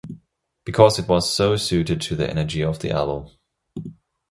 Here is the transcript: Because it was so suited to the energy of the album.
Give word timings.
Because 0.65 0.97
it 0.97 1.07
was 1.07 1.31
so 1.31 1.55
suited 1.57 2.01
to 2.01 2.15
the 2.15 2.27
energy 2.27 2.63
of 2.63 2.79
the 2.79 2.89
album. 2.89 3.29